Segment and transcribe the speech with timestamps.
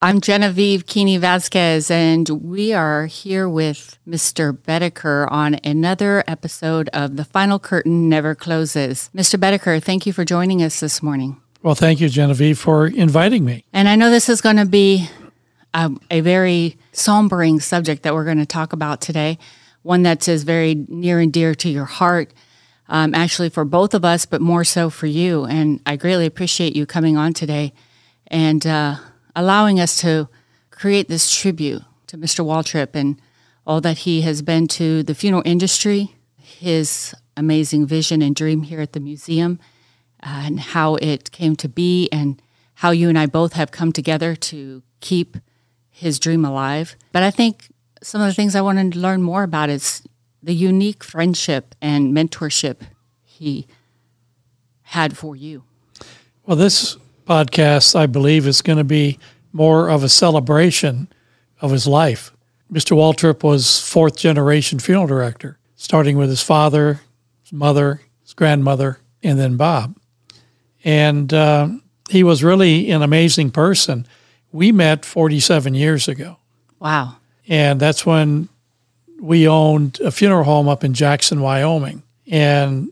[0.00, 4.52] I'm Genevieve Keeney Vazquez, and we are here with Mr.
[4.52, 9.10] Boetticher on another episode of The Final Curtain Never Closes.
[9.12, 9.40] Mr.
[9.40, 11.40] Boetticher, thank you for joining us this morning.
[11.64, 13.64] Well, thank you, Genevieve, for inviting me.
[13.72, 15.10] And I know this is going to be
[15.74, 19.36] a, a very sombering subject that we're going to talk about today,
[19.82, 22.32] one that is very near and dear to your heart.
[22.88, 25.44] Um, actually, for both of us, but more so for you.
[25.44, 27.72] And I greatly appreciate you coming on today
[28.28, 28.96] and uh,
[29.38, 30.28] allowing us to
[30.72, 32.44] create this tribute to Mr.
[32.44, 33.22] Waltrip and
[33.64, 38.80] all that he has been to the funeral industry, his amazing vision and dream here
[38.80, 39.60] at the museum,
[40.24, 42.42] uh, and how it came to be, and
[42.74, 45.36] how you and I both have come together to keep
[45.88, 46.96] his dream alive.
[47.12, 47.68] But I think
[48.02, 50.02] some of the things I wanted to learn more about is
[50.42, 52.80] the unique friendship and mentorship
[53.22, 53.68] he
[54.82, 55.62] had for you.
[56.44, 56.96] Well, this
[57.28, 59.18] podcast, I believe, is going to be
[59.52, 61.08] more of a celebration
[61.60, 62.32] of his life.
[62.72, 62.96] Mr.
[62.96, 67.00] Waltrip was fourth generation funeral director, starting with his father,
[67.42, 69.96] his mother, his grandmother, and then Bob.
[70.84, 71.68] And uh,
[72.08, 74.06] he was really an amazing person.
[74.50, 76.38] We met 47 years ago.
[76.78, 77.16] Wow.
[77.46, 78.48] And that's when
[79.20, 82.02] we owned a funeral home up in Jackson, Wyoming.
[82.30, 82.90] And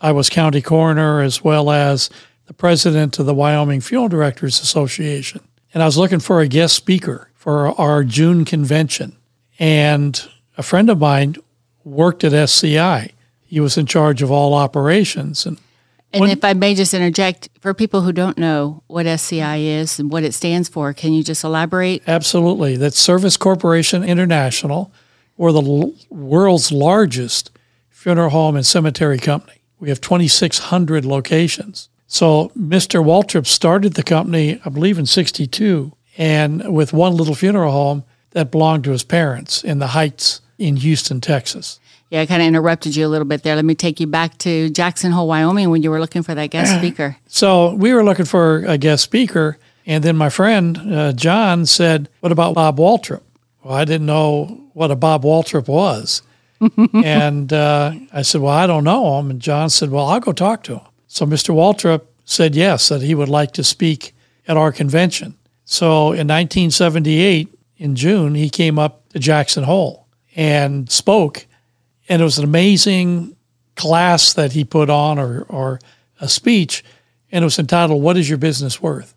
[0.00, 2.10] I was county coroner as well as
[2.46, 5.40] the president of the Wyoming Funeral Directors Association.
[5.74, 9.16] And I was looking for a guest speaker for our June convention.
[9.58, 11.36] And a friend of mine
[11.84, 13.12] worked at SCI.
[13.42, 15.46] He was in charge of all operations.
[15.46, 15.58] And,
[16.12, 19.98] and when, if I may just interject, for people who don't know what SCI is
[19.98, 22.02] and what it stands for, can you just elaborate?
[22.06, 22.76] Absolutely.
[22.76, 24.92] That's Service Corporation International.
[25.36, 27.50] We're the l- world's largest
[27.90, 29.58] funeral home and cemetery company.
[29.78, 31.88] We have 2,600 locations.
[32.06, 33.04] So Mr.
[33.04, 38.50] Waltrip started the company, I believe, in 62, and with one little funeral home that
[38.50, 41.80] belonged to his parents in the Heights in Houston, Texas.
[42.10, 43.56] Yeah, I kind of interrupted you a little bit there.
[43.56, 46.50] Let me take you back to Jackson Hole, Wyoming, when you were looking for that
[46.50, 47.16] guest speaker.
[47.26, 52.08] So we were looking for a guest speaker, and then my friend uh, John said,
[52.20, 53.22] "What about Bob Waltrip?"
[53.62, 56.22] Well, I didn't know what a Bob Waltrip was,
[56.94, 60.32] and uh, I said, "Well, I don't know him." And John said, "Well, I'll go
[60.32, 61.54] talk to him." So Mr.
[61.54, 64.14] Waltrip said yes, that he would like to speak
[64.48, 65.36] at our convention.
[65.64, 71.46] So in 1978, in June, he came up to Jackson Hole and spoke.
[72.08, 73.36] And it was an amazing
[73.74, 75.78] class that he put on or, or
[76.20, 76.84] a speech.
[77.30, 79.14] And it was entitled, What is Your Business Worth?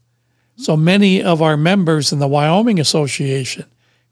[0.57, 3.65] So many of our members in the Wyoming Association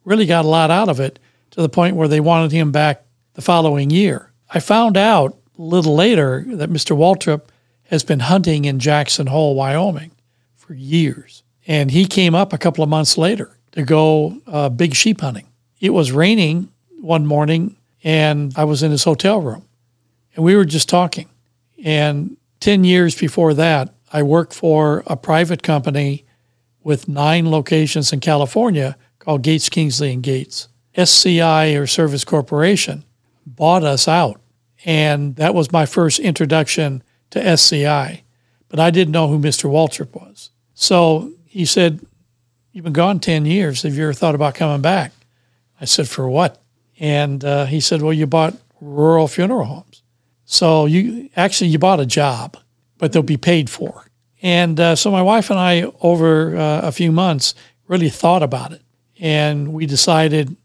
[0.05, 1.19] really got a lot out of it
[1.51, 4.31] to the point where they wanted him back the following year.
[4.49, 6.95] I found out a little later that Mr.
[6.95, 7.49] Waltrip
[7.89, 10.11] has been hunting in Jackson Hole, Wyoming
[10.55, 11.43] for years.
[11.65, 15.47] And he came up a couple of months later to go uh, big sheep hunting.
[15.79, 19.65] It was raining one morning, and I was in his hotel room,
[20.35, 21.29] and we were just talking.
[21.83, 26.25] And 10 years before that, I worked for a private company
[26.81, 30.69] with nine locations in California called Gates Kingsley and Gates.
[30.95, 33.03] SCI or Service Corporation
[33.45, 34.41] bought us out.
[34.85, 38.23] And that was my first introduction to SCI,
[38.69, 39.69] but I didn't know who Mr.
[39.69, 40.49] Waltrip was.
[40.73, 42.05] So he said,
[42.71, 43.81] You've been gone 10 years.
[43.81, 45.11] Have you ever thought about coming back?
[45.81, 46.61] I said, For what?
[46.99, 50.03] And uh, he said, Well, you bought rural funeral homes.
[50.45, 52.57] So you actually you bought a job,
[52.97, 54.05] but they'll be paid for.
[54.41, 57.55] And uh, so my wife and I, over uh, a few months,
[57.87, 58.81] really thought about it,
[59.19, 60.55] and we decided,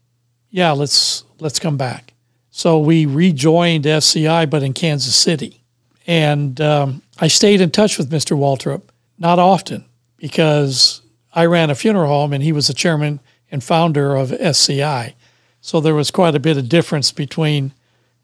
[0.49, 2.13] yeah, let's let's come back.
[2.49, 5.62] So we rejoined SCI, but in Kansas City.
[6.05, 8.37] And um, I stayed in touch with Mr.
[8.37, 8.83] Waltrip,
[9.17, 9.85] not often,
[10.17, 11.01] because
[11.33, 13.19] I ran a funeral home and he was the chairman
[13.51, 15.15] and founder of SCI.
[15.61, 17.73] So there was quite a bit of difference between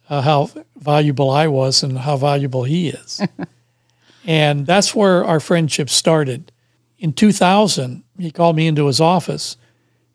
[0.09, 3.22] uh, how valuable I was and how valuable he is.
[4.25, 6.51] and that's where our friendship started.
[6.97, 9.56] In 2000, he called me into his office.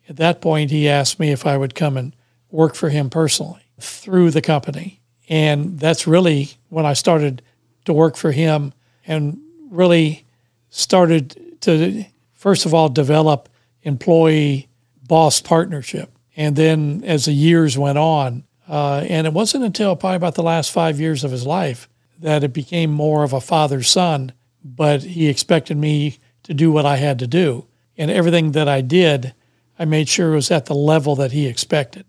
[0.09, 2.15] At that point, he asked me if I would come and
[2.51, 5.01] work for him personally through the company.
[5.29, 7.41] And that's really when I started
[7.85, 8.73] to work for him
[9.07, 9.39] and
[9.71, 10.25] really
[10.71, 13.49] started to, first of all, develop
[13.83, 14.69] employee
[15.07, 16.11] boss partnership.
[16.37, 20.43] And then as the years went on, uh, and it wasn't until probably about the
[20.43, 21.89] last five years of his life
[22.19, 24.33] that it became more of a father son,
[24.65, 27.67] but he expected me to do what I had to do.
[27.99, 29.35] And everything that I did,
[29.79, 32.07] I made sure was at the level that he expected.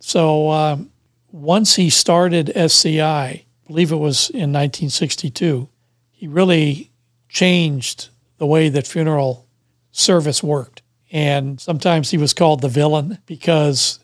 [0.00, 0.90] So um,
[1.32, 5.68] once he started SCI, believe it was in 1962,
[6.10, 6.90] he really
[7.28, 9.46] changed the way that funeral
[9.92, 10.82] service worked.
[11.12, 14.00] And sometimes he was called the villain because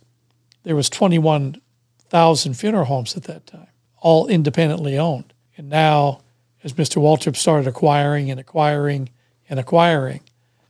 [0.63, 3.69] there was 21,000 funeral homes at that time,
[4.01, 5.33] all independently owned.
[5.57, 6.21] And now,
[6.63, 7.01] as Mr.
[7.01, 9.09] Waltrip started acquiring and acquiring
[9.49, 10.21] and acquiring,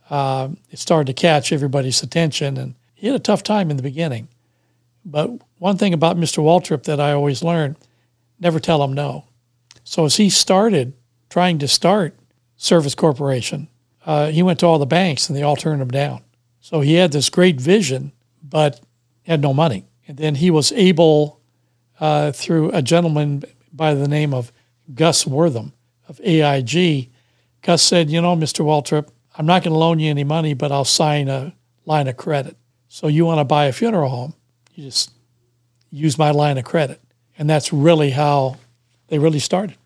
[0.09, 2.57] um, it started to catch everybody's attention.
[2.57, 4.29] And he had a tough time in the beginning.
[5.03, 6.39] But one thing about Mr.
[6.39, 7.75] Waltrip that I always learned
[8.39, 9.25] never tell him no.
[9.83, 10.93] So as he started
[11.29, 12.17] trying to start
[12.57, 13.67] Service Corporation,
[14.05, 16.21] uh, he went to all the banks and they all turned him down.
[16.61, 18.11] So he had this great vision,
[18.41, 18.79] but
[19.23, 19.85] had no money.
[20.07, 21.39] And then he was able,
[21.99, 24.51] uh, through a gentleman by the name of
[24.93, 25.73] Gus Wortham
[26.07, 27.11] of AIG,
[27.61, 28.63] Gus said, You know, Mr.
[28.63, 31.53] Waltrip, I'm not going to loan you any money, but I'll sign a
[31.85, 32.55] line of credit.
[32.87, 34.33] So you want to buy a funeral home,
[34.73, 35.11] you just
[35.91, 37.01] use my line of credit.
[37.37, 38.57] And that's really how
[39.07, 39.77] they really started.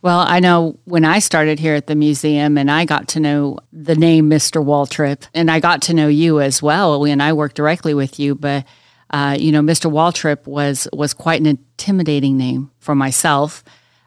[0.00, 3.58] Well, I know when I started here at the museum and I got to know
[3.72, 4.64] the name Mr.
[4.64, 8.36] Waltrip, and I got to know you as well when I worked directly with you,
[8.36, 8.64] but
[9.10, 9.90] uh, you know, Mr.
[9.90, 13.64] Waltrip was was quite an intimidating name for myself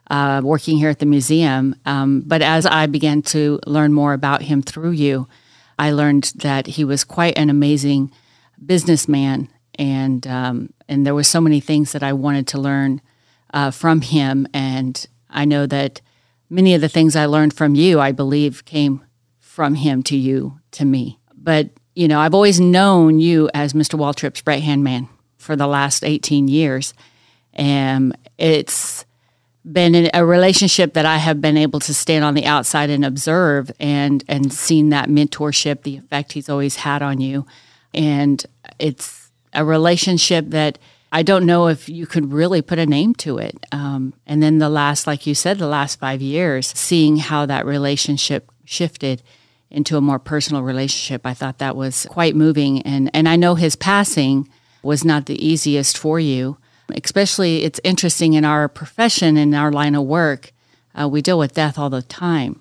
[0.09, 1.75] uh, working here at the museum.
[1.85, 5.27] Um, but as I began to learn more about him through you,
[5.79, 8.11] I learned that he was quite an amazing
[8.63, 9.49] businessman,
[9.79, 13.01] and um, and there were so many things that I wanted to learn
[13.53, 14.45] uh, from him.
[14.53, 16.01] And I know that
[16.49, 19.01] many of the things I learned from you, I believe, came
[19.39, 21.17] from him to you to me.
[21.33, 23.97] But you know, I've always known you as Mr.
[23.97, 25.07] Waltrip's right hand man
[25.37, 26.93] for the last 18 years.
[27.53, 29.05] And it's
[29.69, 33.71] been a relationship that I have been able to stand on the outside and observe
[33.79, 37.45] and and seen that mentorship, the effect he's always had on you.
[37.93, 38.45] And
[38.79, 39.20] it's
[39.53, 40.77] a relationship that
[41.11, 43.65] I don't know if you could really put a name to it.
[43.71, 47.65] Um, and then the last, like you said, the last five years, seeing how that
[47.65, 49.21] relationship shifted
[49.69, 52.81] into a more personal relationship, I thought that was quite moving.
[52.83, 54.47] And and I know his passing
[54.83, 56.57] was not the easiest for you
[57.03, 60.51] especially it's interesting in our profession in our line of work
[60.99, 62.60] uh, we deal with death all the time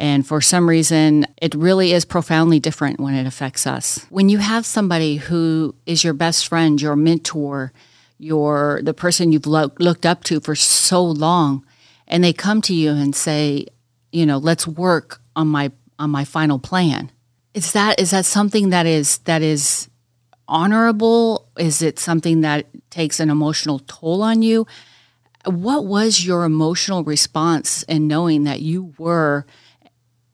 [0.00, 4.38] and for some reason it really is profoundly different when it affects us when you
[4.38, 7.72] have somebody who is your best friend your mentor
[8.18, 11.64] your the person you've lo- looked up to for so long
[12.08, 13.66] and they come to you and say
[14.10, 17.12] you know let's work on my on my final plan
[17.54, 19.90] is that is that something that is that is
[20.50, 21.48] honorable?
[21.56, 24.66] Is it something that takes an emotional toll on you?
[25.46, 29.46] What was your emotional response in knowing that you were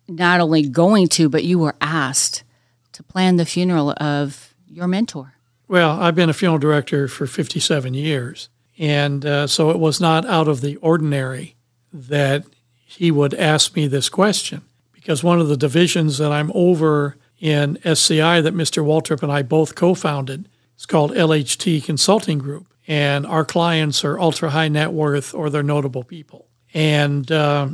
[0.09, 2.45] not only going to, but you were asked
[2.93, 5.35] to plan the funeral of your mentor?
[5.69, 8.49] Well, I've been a funeral director for 57 years.
[8.79, 11.57] And uh, so it was not out of the ordinary
[11.93, 12.45] that
[12.85, 14.63] he would ask me this question
[14.93, 18.85] because one of the divisions that I'm over in SCI that Mr.
[18.85, 20.49] Waltrip and I both co founded.
[20.75, 22.67] It's called LHT Consulting Group.
[22.89, 26.47] And our clients are ultra high net worth or they're notable people.
[26.73, 27.69] And uh,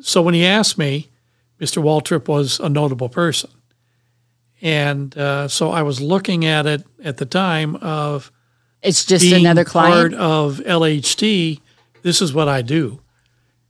[0.00, 1.08] so when he asked me,
[1.60, 1.82] Mr.
[1.82, 3.50] Waltrip was a notable person.
[4.62, 8.30] And uh, so I was looking at it at the time of
[8.82, 11.60] it's just another client part of LHT.
[12.02, 13.00] This is what I do,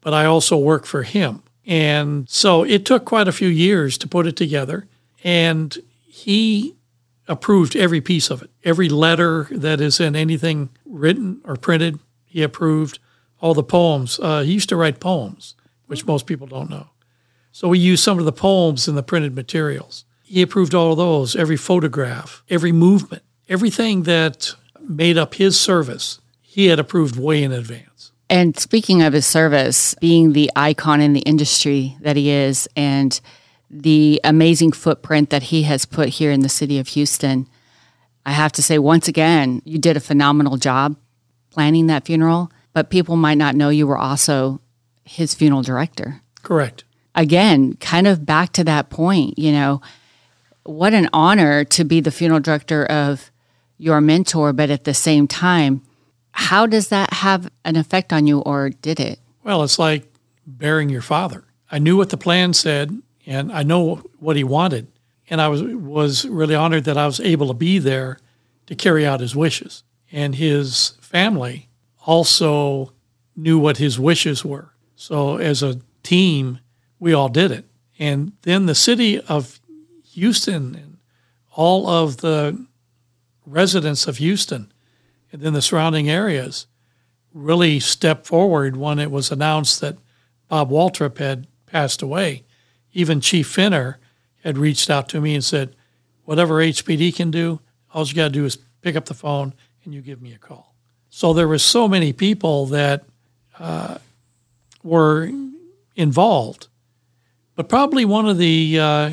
[0.01, 1.43] but I also work for him.
[1.67, 4.87] And so it took quite a few years to put it together.
[5.23, 5.77] And
[6.07, 6.77] he
[7.29, 8.51] approved every piece of it.
[8.65, 12.99] Every letter that is in anything written or printed, he approved.
[13.41, 14.21] All the poems.
[14.21, 15.55] Uh, he used to write poems,
[15.87, 16.89] which most people don't know.
[17.53, 20.05] So we used some of the poems in the printed materials.
[20.23, 26.21] He approved all of those, every photograph, every movement, everything that made up his service,
[26.41, 28.13] he had approved way in advance.
[28.29, 33.21] And speaking of his service, being the icon in the industry that he is, and
[33.71, 37.49] the amazing footprint that he has put here in the city of Houston.
[38.27, 40.97] I have to say, once again, you did a phenomenal job
[41.51, 44.61] planning that funeral, but people might not know you were also
[45.05, 46.21] his funeral director.
[46.43, 46.85] Correct.
[47.15, 49.81] Again, kind of back to that point, you know,
[50.65, 53.31] what an honor to be the funeral director of
[53.79, 55.83] your mentor, but at the same time,
[56.33, 59.19] how does that have an effect on you, or did it?
[59.43, 60.13] Well, it's like
[60.47, 61.45] burying your father.
[61.71, 64.89] I knew what the plan said and I know what he wanted.
[65.29, 68.19] And I was was really honored that I was able to be there
[68.67, 69.85] to carry out his wishes.
[70.11, 71.69] And his family
[72.05, 72.93] also
[73.37, 74.73] knew what his wishes were.
[74.97, 76.59] So as a team,
[77.01, 77.65] we all did it.
[77.99, 79.61] And then the city of
[80.13, 80.99] Houston and
[81.51, 82.67] all of the
[83.45, 84.73] residents of Houston
[85.33, 86.67] and then the surrounding areas
[87.35, 89.99] really stepped forward when it was announced that
[90.49, 92.45] Bob Waltrip had passed away
[92.93, 93.99] even Chief Finner
[94.43, 95.77] had reached out to me and said,
[96.25, 97.61] whatever HPD can do,
[97.93, 99.55] all you got to do is pick up the phone
[99.85, 100.75] and you give me a call.
[101.09, 103.05] So there were so many people that
[103.59, 103.99] uh,
[104.83, 105.31] were
[105.97, 106.69] involved.
[107.61, 109.11] But probably one of the uh,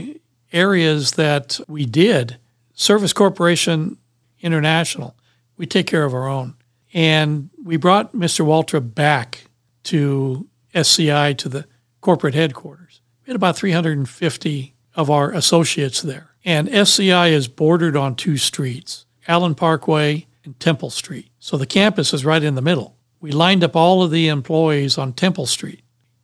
[0.54, 2.38] areas that we did,
[2.74, 3.98] Service Corporation
[4.40, 5.18] International,
[5.58, 6.56] we take care of our own.
[6.94, 8.46] And we brought Mr.
[8.46, 9.48] Waltrip back
[9.84, 11.66] to SCI to the
[12.00, 13.02] corporate headquarters.
[13.26, 16.30] We had about 350 of our associates there.
[16.46, 21.32] And SCI is bordered on two streets, Allen Parkway and Temple Street.
[21.40, 22.96] So the campus is right in the middle.
[23.20, 25.84] We lined up all of the employees on Temple Street,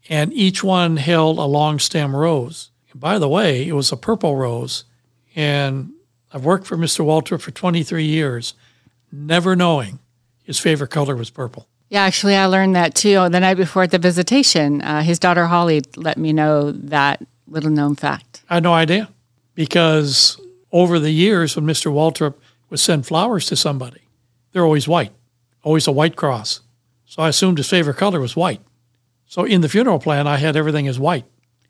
[0.10, 2.69] and each one held a long stem rose.
[2.91, 4.83] And by the way, it was a purple rose.
[5.36, 5.91] And
[6.33, 7.05] I've worked for Mr.
[7.05, 8.53] Walter for 23 years,
[9.12, 10.00] never knowing
[10.43, 11.67] his favorite color was purple.
[11.89, 14.81] Yeah, actually, I learned that too the night before at the visitation.
[14.81, 18.41] Uh, his daughter Holly let me know that little known fact.
[18.50, 19.10] I had no idea
[19.53, 20.39] because
[20.72, 21.91] over the years, when Mr.
[21.91, 22.33] Waltrip
[22.69, 24.01] would send flowers to somebody,
[24.51, 25.12] they're always white,
[25.62, 26.62] always a white cross.
[27.05, 28.62] So I assumed his favorite color was white.
[29.33, 31.25] So in the funeral plan, I had everything as white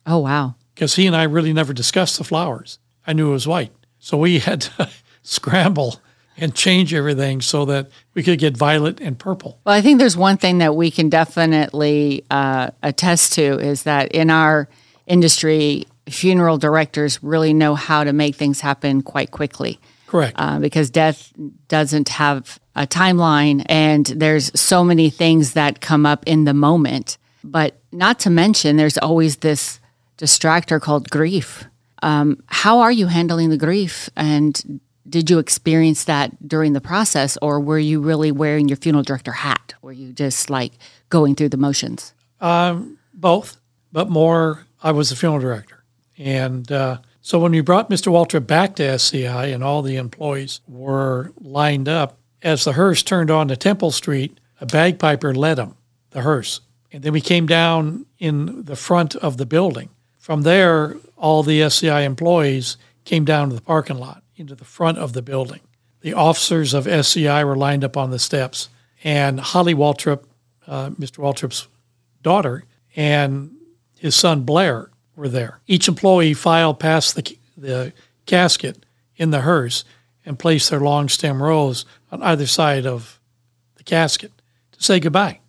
[0.05, 0.55] Oh, wow.
[0.75, 2.77] because he and I really never discussed the flowers.
[3.08, 3.72] I knew it was white.
[4.00, 4.89] So we had to
[5.22, 6.01] scramble
[6.36, 9.60] and change everything so that we could get violet and purple.
[9.65, 14.12] Well, I think there's one thing that we can definitely uh, attest to is that
[14.12, 14.67] in our
[15.08, 19.79] industry, funeral directors really know how to make things happen quite quickly.
[20.08, 20.36] Correct.
[20.38, 21.32] uh, because death
[21.70, 27.17] doesn't have a timeline and there's so many things that come up in the moment.
[27.44, 29.80] But not to mention, there's always this
[30.18, 31.66] distractor called grief.
[32.02, 34.10] Um, how are you handling the grief?
[34.16, 39.04] And did you experience that during the process, or were you really wearing your funeral
[39.04, 39.74] director hat?
[39.82, 40.74] Were you just like
[41.10, 42.14] going through the motions?
[43.14, 43.58] both,
[43.92, 45.84] but more, I was the funeral director.
[46.18, 48.12] And uh, so when we brought Mr.
[48.12, 53.32] Walter back to SCI and all the employees were lined up, as the hearse turned
[53.32, 55.76] on to Temple Street, a bagpiper led him,
[56.12, 56.60] the hearse.
[56.94, 59.90] And then we came down in the front of the building.
[60.20, 65.00] From there, all the SCI employees came down to the parking lot into the front
[65.00, 65.60] of the building.
[66.02, 68.70] The officers of SCI were lined up on the steps,
[69.04, 70.24] and Holly Waltrip,
[70.68, 71.18] uh, Mr.
[71.18, 71.68] Waltrip's
[72.22, 72.64] daughter,
[72.96, 73.52] and
[73.98, 75.60] his son Blair were there.
[75.68, 77.94] Each employee filed past the, the
[78.26, 78.86] casket
[79.18, 79.84] in the hearse
[80.26, 83.20] and placed their long stem rose on either side of
[83.76, 84.32] the casket
[84.74, 85.40] to say goodbye,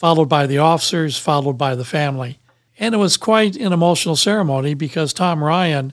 [0.00, 2.38] followed by the officers, followed by the family.
[2.78, 5.92] And it was quite an emotional ceremony because Tom Ryan,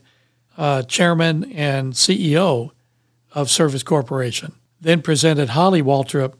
[0.56, 2.70] uh, chairman and CEO
[3.32, 6.32] of Service Corporation, then presented Holly Waltrip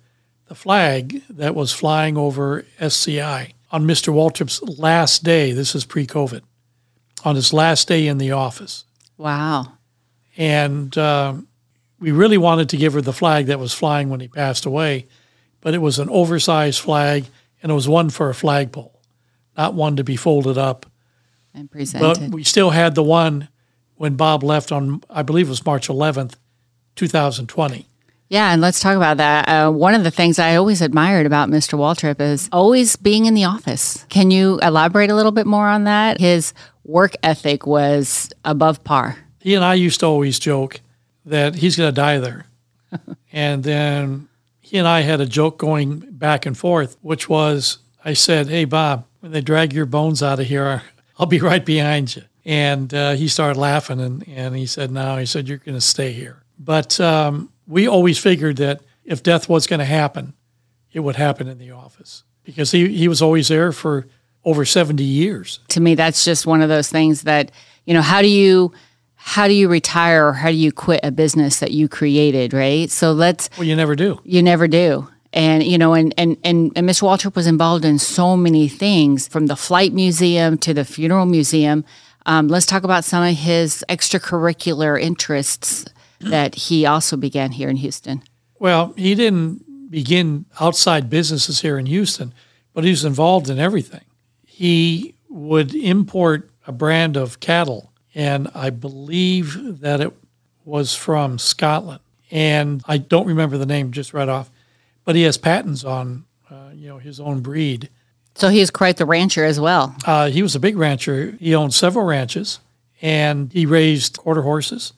[0.46, 4.14] the flag that was flying over SCI on Mr.
[4.14, 5.52] Waltrip's last day.
[5.52, 6.40] This is pre COVID,
[7.22, 8.86] on his last day in the office.
[9.18, 9.74] Wow.
[10.38, 11.34] And uh,
[12.00, 15.06] we really wanted to give her the flag that was flying when he passed away,
[15.60, 17.26] but it was an oversized flag
[17.62, 19.00] and it was one for a flagpole,
[19.56, 20.86] not one to be folded up.
[21.54, 22.30] And presented.
[22.30, 23.48] But we still had the one
[23.96, 26.34] when Bob left on, I believe it was March 11th,
[26.96, 27.86] 2020.
[28.30, 29.48] Yeah, and let's talk about that.
[29.48, 31.78] Uh, one of the things I always admired about Mr.
[31.78, 34.04] Waltrip is always being in the office.
[34.10, 36.20] Can you elaborate a little bit more on that?
[36.20, 36.52] His
[36.84, 39.16] work ethic was above par.
[39.40, 40.80] he and I used to always joke
[41.24, 42.46] that he's going to die there.
[43.32, 44.28] and then
[44.68, 48.66] he and I had a joke going back and forth, which was I said, Hey,
[48.66, 50.82] Bob, when they drag your bones out of here,
[51.18, 52.24] I'll be right behind you.
[52.44, 55.80] And uh, he started laughing and, and he said, No, he said, You're going to
[55.80, 56.42] stay here.
[56.58, 60.34] But um, we always figured that if death was going to happen,
[60.92, 64.06] it would happen in the office because he, he was always there for
[64.44, 65.60] over 70 years.
[65.68, 67.52] To me, that's just one of those things that,
[67.86, 68.72] you know, how do you
[69.28, 72.90] how do you retire or how do you quit a business that you created, right?
[72.90, 74.18] So let's Well, you never do.
[74.24, 75.06] You never do.
[75.34, 77.02] And you know, and and and, and Mr.
[77.02, 81.84] Waltrip was involved in so many things, from the flight museum to the funeral museum.
[82.24, 85.84] Um, let's talk about some of his extracurricular interests
[86.20, 88.22] that he also began here in Houston.
[88.58, 92.32] Well, he didn't begin outside businesses here in Houston,
[92.72, 94.06] but he was involved in everything.
[94.46, 100.12] He would import a brand of cattle, and I believe that it
[100.64, 102.00] was from Scotland.
[102.32, 104.50] And I don't remember the name just right off,
[105.04, 107.88] but he has patents on, uh, you know, his own breed.
[108.34, 109.94] So he is quite the rancher as well.
[110.04, 111.36] Uh, he was a big rancher.
[111.38, 112.58] He owned several ranches,
[113.00, 114.94] and he raised quarter horses.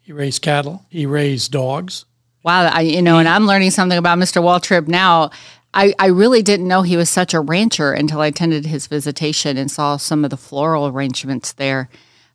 [0.00, 0.86] He raised cattle.
[0.88, 2.06] He raised dogs.
[2.42, 4.42] Wow, I, you know, and I'm learning something about Mr.
[4.42, 5.30] Waltrip now.
[5.74, 9.58] I, I really didn't know he was such a rancher until I attended his visitation
[9.58, 11.90] and saw some of the floral arrangements there.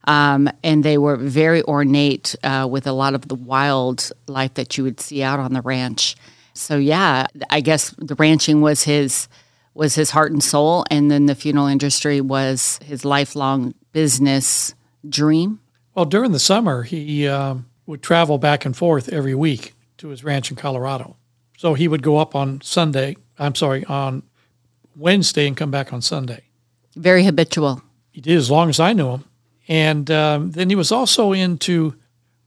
[0.05, 4.77] Um, and they were very ornate uh, with a lot of the wild life that
[4.77, 6.15] you would see out on the ranch.
[6.53, 9.27] So yeah, I guess the ranching was his
[9.73, 14.73] was his heart and soul, and then the funeral industry was his lifelong business
[15.07, 15.59] dream.
[15.95, 20.23] Well, during the summer, he um, would travel back and forth every week to his
[20.23, 21.15] ranch in Colorado.
[21.57, 23.15] So he would go up on Sunday.
[23.37, 24.23] I'm sorry, on
[24.95, 26.43] Wednesday and come back on Sunday.
[26.95, 27.81] Very habitual.
[28.11, 29.23] He did as long as I knew him.
[29.69, 31.95] And um, then he was also into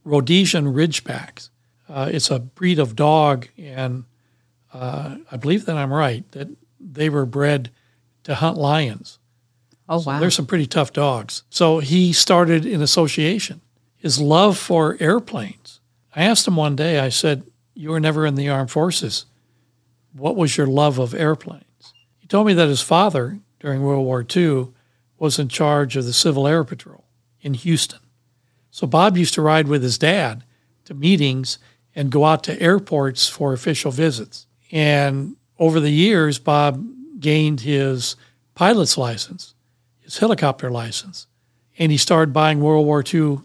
[0.03, 1.49] Rhodesian Ridgebacks.
[1.87, 4.03] Uh, it's a breed of dog, and
[4.73, 6.49] uh, I believe that I'm right, that
[6.79, 7.71] they were bred
[8.25, 9.19] to hunt lions.
[9.87, 10.01] Oh, wow.
[10.01, 11.43] So there's some pretty tough dogs.
[11.49, 13.61] So he started an association.
[13.95, 15.79] His love for airplanes.
[16.13, 19.25] I asked him one day, I said, You were never in the armed forces.
[20.11, 21.93] What was your love of airplanes?
[22.19, 24.69] He told me that his father, during World War II,
[25.17, 27.03] was in charge of the Civil Air Patrol
[27.43, 27.99] in Houston.
[28.71, 30.43] So Bob used to ride with his dad
[30.85, 31.59] to meetings
[31.93, 34.47] and go out to airports for official visits.
[34.71, 36.83] And over the years, Bob
[37.19, 38.15] gained his
[38.55, 39.53] pilot's license,
[39.99, 41.27] his helicopter license,
[41.77, 43.39] and he started buying World War II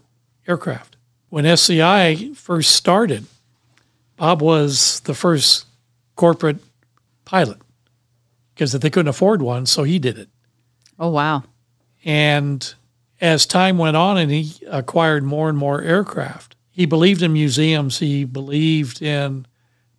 [0.46, 0.96] aircraft.
[1.28, 3.26] When SCI first started,
[4.16, 5.66] Bob was the first
[6.16, 6.56] corporate
[7.26, 7.58] pilot
[8.54, 10.28] because they couldn't afford one, so he did it.
[10.98, 11.44] Oh, wow.
[12.04, 12.74] And
[13.20, 17.98] as time went on and he acquired more and more aircraft, he believed in museums,
[17.98, 19.46] he believed in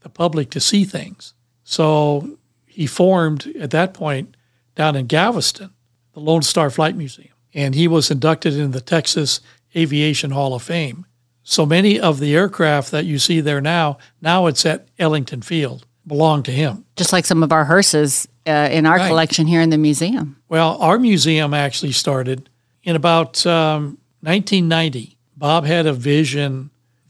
[0.02, 1.34] the public to see things.
[1.64, 4.36] So he formed at that point
[4.76, 5.72] down in Galveston
[6.14, 7.34] the Lone Star Flight Museum.
[7.54, 9.42] And he was inducted into the Texas
[9.76, 11.06] Aviation Hall of Fame.
[11.44, 15.86] So many of the aircraft that you see there now, now it's at Ellington Field,
[16.06, 16.86] belong to him.
[16.96, 19.08] Just like some of our hearses uh, in our right.
[19.08, 20.38] collection here in the museum.
[20.48, 22.50] Well, our museum actually started
[22.84, 25.18] in about um, 1990.
[25.36, 26.70] Bob had a vision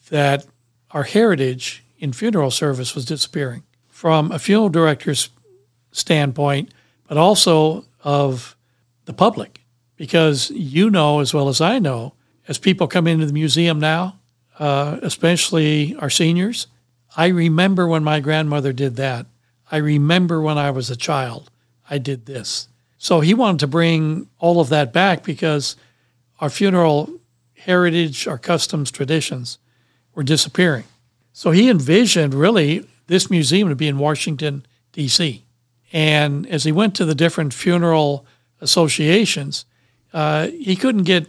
[0.10, 0.46] that
[0.92, 5.29] our heritage in funeral service was disappearing from a funeral director's
[5.92, 6.74] standpoint,
[7.08, 8.55] but also of
[9.05, 9.62] the public.
[9.98, 12.14] Because you know, as well as I know,
[12.48, 14.20] as people come into the museum now,
[14.58, 16.68] uh, especially our seniors,
[17.18, 19.25] I remember when my grandmother did that.
[19.70, 21.51] I remember when I was a child,
[21.90, 22.69] I did this.
[23.00, 25.77] So he wanted to bring all of that back because
[26.42, 27.09] our funeral
[27.55, 29.57] heritage, our customs, traditions
[30.14, 30.83] were disappearing.
[31.31, 35.46] So he envisioned really this museum to be in Washington, D.C.
[35.94, 38.25] And as he went to the different funeral
[38.59, 39.66] associations,
[40.12, 41.27] uh, he couldn't get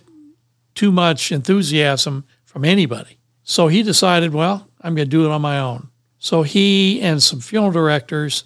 [0.74, 3.18] too much enthusiasm from anybody.
[3.44, 5.88] So he decided, well, I'm going to do it on my own.
[6.18, 8.42] So he and some funeral directors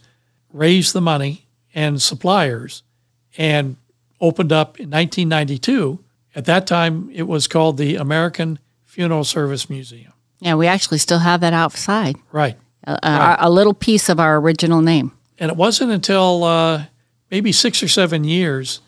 [0.53, 2.83] raised the money and suppliers
[3.37, 3.77] and
[4.21, 5.99] opened up in 1992.
[6.35, 10.13] At that time, it was called the American Funeral Service Museum.
[10.41, 12.17] Yeah, we actually still have that outside.
[12.33, 12.57] Right.
[12.87, 13.37] Uh, right.
[13.41, 15.13] A, a, little piece of our original name.
[15.39, 16.85] And it wasn't until uh,
[17.31, 18.81] maybe six or seven years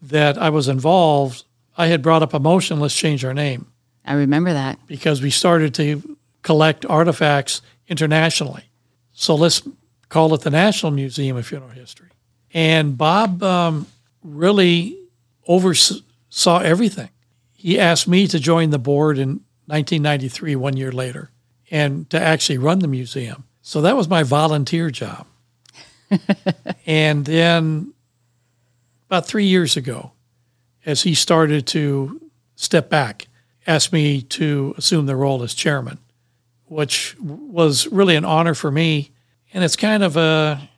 [0.00, 1.44] that I was involved.
[1.76, 3.66] I had brought up a motion, let's change our name.
[4.04, 4.78] I remember that.
[4.86, 8.64] Because we started to collect artifacts internationally.
[9.12, 9.62] So let's
[10.08, 12.08] call it the National Museum of Funeral History.
[12.54, 13.86] And Bob um,
[14.22, 14.98] really
[15.46, 17.08] oversaw everything.
[17.52, 21.30] He asked me to join the board in 1993, one year later,
[21.70, 23.44] and to actually run the museum.
[23.62, 25.26] So that was my volunteer job.
[26.86, 27.94] and then
[29.06, 30.12] about three years ago,
[30.84, 32.20] as he started to
[32.56, 33.28] step back,
[33.66, 35.98] asked me to assume the role as chairman,
[36.66, 39.10] which was really an honor for me.
[39.54, 40.68] And it's kind of a,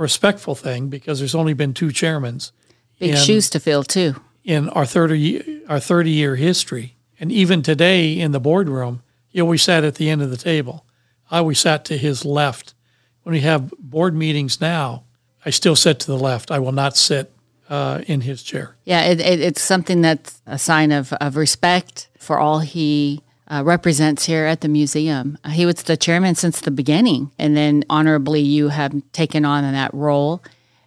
[0.00, 2.52] a respectful thing because there's only been two chairmans.
[2.98, 4.16] Big in, shoes to fill, too.
[4.42, 6.96] In our 30, our 30 year history.
[7.18, 10.86] And even today in the boardroom, he always sat at the end of the table.
[11.30, 12.74] I always sat to his left.
[13.22, 15.04] When we have board meetings now,
[15.44, 16.50] I still sit to the left.
[16.50, 17.32] I will not sit
[17.68, 18.76] uh, in his chair.
[18.84, 23.62] Yeah, it, it, it's something that's a sign of, of respect for all he uh,
[23.64, 25.36] represents here at the museum.
[25.44, 29.70] Uh, he was the chairman since the beginning, and then honorably you have taken on
[29.72, 30.42] that role.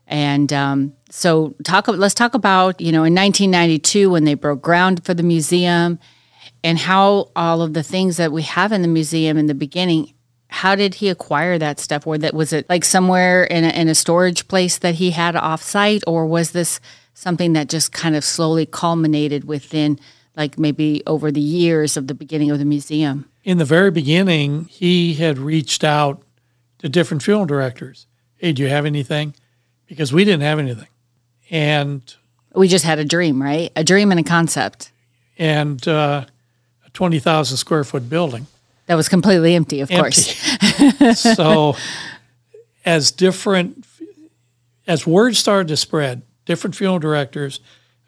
[0.07, 1.87] And um, so, talk.
[1.87, 5.99] Let's talk about you know in 1992 when they broke ground for the museum,
[6.63, 10.13] and how all of the things that we have in the museum in the beginning
[10.53, 12.05] how did he acquire that stuff?
[12.05, 15.33] Or that was it like somewhere in a, in a storage place that he had
[15.33, 16.79] offsite, or was this
[17.15, 19.99] something that just kind of slowly culminated within,
[20.35, 23.29] like maybe over the years of the beginning of the museum?
[23.43, 26.21] In the very beginning, he had reached out
[26.79, 28.07] to different funeral directors.
[28.37, 29.33] Hey, do you have anything?
[29.87, 30.87] Because we didn't have anything,
[31.49, 32.01] and
[32.55, 33.71] we just had a dream, right?
[33.75, 34.91] A dream and a concept.
[35.37, 36.25] and uh,
[36.85, 38.47] a 20,000 square foot building.
[38.87, 40.33] That was completely empty, of course.
[41.15, 41.75] So,
[42.85, 43.85] as different
[44.87, 47.59] as word started to spread, different funeral directors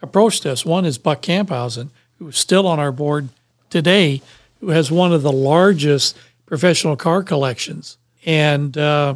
[0.02, 0.66] approached us.
[0.66, 3.30] One is Buck Kamphausen, who is still on our board
[3.70, 4.22] today,
[4.60, 7.98] who has one of the largest professional car collections.
[8.26, 9.16] And uh,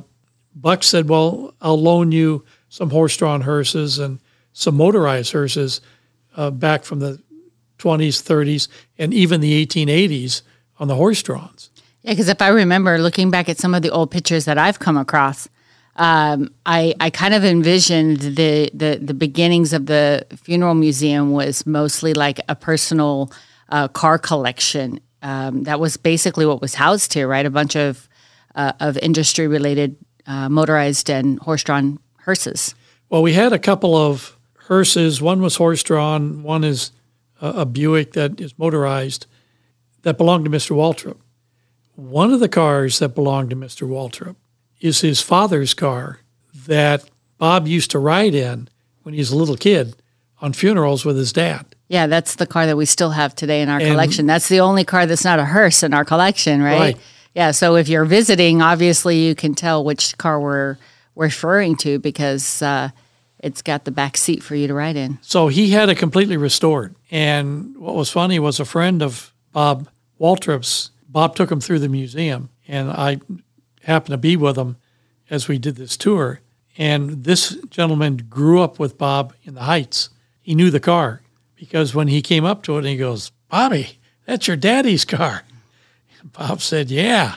[0.56, 4.20] Buck said, Well, I'll loan you some horse drawn hearses and
[4.54, 5.82] some motorized hearses
[6.36, 7.22] uh, back from the
[7.80, 10.42] 20s, 30s, and even the 1880s
[10.78, 11.70] on the horse drawns.
[12.02, 14.80] Yeah, because if I remember looking back at some of the old pictures that I've
[14.80, 15.50] come across,
[16.00, 21.66] um, I, I kind of envisioned the, the, the beginnings of the funeral museum was
[21.66, 23.32] mostly like a personal
[23.68, 25.02] uh, car collection.
[25.22, 27.46] Um, that was basically what was housed here, right?
[27.46, 28.08] A bunch of
[28.56, 32.74] uh, of industry related uh, motorized and horse drawn hearses.
[33.10, 35.22] Well, we had a couple of hearses.
[35.22, 36.44] One was horse drawn.
[36.44, 36.92] One is
[37.42, 39.26] a, a Buick that is motorized
[40.04, 40.72] that belonged to Mr.
[40.72, 41.18] Waltrip.
[41.96, 43.86] One of the cars that belonged to Mr.
[43.86, 44.38] Waltrip
[44.80, 46.20] is his father's car
[46.68, 48.70] that Bob used to ride in
[49.04, 49.96] when he was a little kid
[50.42, 51.66] on funerals with his dad.
[51.88, 54.26] Yeah, that's the car that we still have today in our and, collection.
[54.26, 56.80] That's the only car that's not a hearse in our collection, right?
[56.80, 56.98] right?
[57.34, 60.78] Yeah, so if you're visiting, obviously you can tell which car we're,
[61.20, 62.90] referring to because uh,
[63.40, 65.20] it's got the back seat for you to ride in.
[65.22, 66.96] So he had it completely restored.
[67.12, 69.90] And what was funny was a friend of Bob
[70.20, 73.20] Waltrip's, Bob took him through the museum, and I
[73.84, 74.78] happened to be with him
[75.30, 76.42] as we did this tour.
[76.78, 80.10] And this gentleman grew up with Bob in the Heights.
[80.42, 81.22] He knew the car
[81.56, 85.44] because when he came up to it and he goes, Bobby, that's your daddy's car.
[86.20, 87.36] And Bob said, Yeah.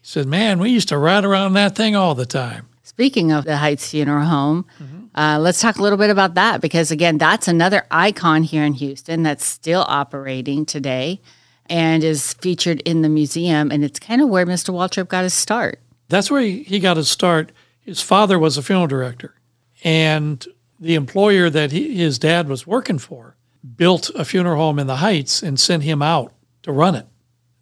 [0.00, 2.68] He said, Man, we used to ride around that thing all the time.
[2.82, 5.20] Speaking of the Heights Funeral Home, mm-hmm.
[5.20, 8.72] uh, let's talk a little bit about that because, again, that's another icon here in
[8.74, 11.20] Houston that's still operating today
[11.68, 13.70] and is featured in the museum.
[13.70, 14.72] And it's kind of where Mr.
[14.72, 15.80] Waltrip got his start.
[16.08, 17.52] That's where he, got his start.
[17.80, 19.34] His father was a funeral director,
[19.82, 20.46] and
[20.78, 23.36] the employer that he, his dad was working for
[23.76, 27.06] built a funeral home in the Heights and sent him out to run it.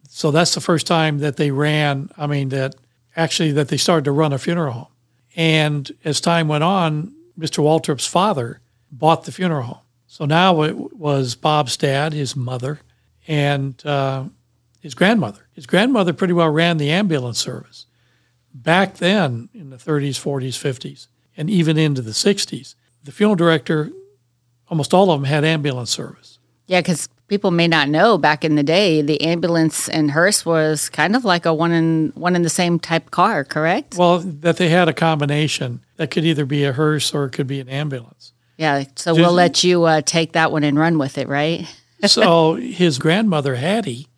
[0.08, 2.74] So that's the first time that they ran, I mean, that
[3.16, 4.86] actually that they started to run a funeral home.
[5.36, 7.62] And as time went on, Mr.
[7.62, 8.60] Waltrip's father
[8.92, 9.78] bought the funeral home.
[10.06, 12.80] So now it was Bob's dad, his mother,
[13.26, 14.24] and uh,
[14.80, 15.46] his grandmother.
[15.52, 17.86] His grandmother pretty well ran the ambulance service.
[18.52, 21.06] Back then, in the 30s, 40s, 50s,
[21.36, 23.90] and even into the 60s, the funeral director,
[24.68, 26.38] almost all of them had ambulance service.
[26.66, 30.88] Yeah, because people may not know back in the day, the ambulance and hearse was
[30.88, 33.96] kind of like a one in one in the same type car, correct?
[33.96, 37.46] Well, that they had a combination that could either be a hearse or it could
[37.46, 38.32] be an ambulance.
[38.56, 41.66] Yeah, so Just, we'll let you uh, take that one and run with it, right?
[42.10, 44.08] So his grandmother, Hattie,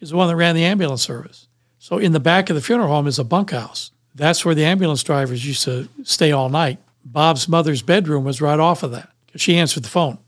[0.00, 1.48] is the one that ran the ambulance service.
[1.78, 3.90] So in the back of the funeral home is a bunkhouse.
[4.14, 6.78] That's where the ambulance drivers used to stay all night.
[7.04, 10.18] Bob's mother's bedroom was right off of that because she answered the phone.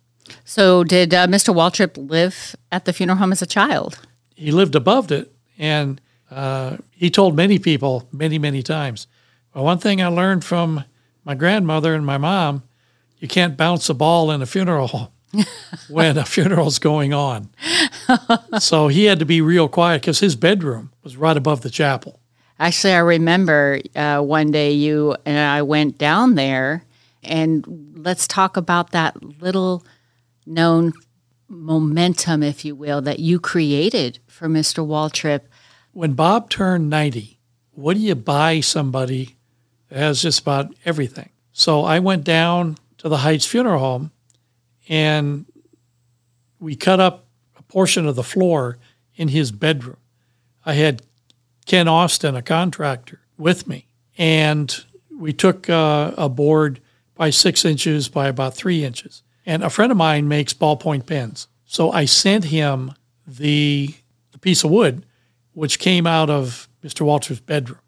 [0.45, 1.55] So did uh, Mr.
[1.55, 3.99] Waltrip live at the funeral home as a child?
[4.35, 6.01] He lived above it, and
[6.31, 9.07] uh, he told many people many, many times.
[9.55, 10.85] Well, one thing I learned from
[11.25, 12.65] my grandmother and my mom,
[13.19, 15.09] you can't bounce a ball in a funeral home
[15.89, 17.51] when a funeral's going on.
[18.59, 22.21] so he had to be real quiet because his bedroom was right above the chapel.
[22.59, 26.85] Actually, I remember uh, one day you and I went down there,
[27.23, 29.85] and let's talk about that little
[30.47, 30.93] known
[31.49, 34.87] momentum, if you will, that you created for Mr.
[34.87, 35.43] Waltrip.
[35.93, 37.39] When Bob turned 90,
[37.73, 39.37] what do you buy somebody
[39.89, 41.31] that has just about everything?
[41.53, 44.13] So I went down to the Heights Funeral Home
[44.89, 45.47] and
[46.59, 48.79] we cut up a portion of the floor
[49.17, 49.97] in his bedroom.
[50.65, 51.03] I had
[51.65, 54.85] Ken Austin, a contractor, with me, and
[55.17, 56.81] we took uh, a board
[57.15, 59.23] by six inches by about three inches.
[59.45, 61.49] And a friend of mine makes ballpoint pens.
[61.65, 62.93] So I sent him
[63.27, 63.95] the,
[64.33, 65.07] the piece of wood,
[65.53, 67.03] which came out of Mr.
[67.03, 67.81] Walter's bedroom.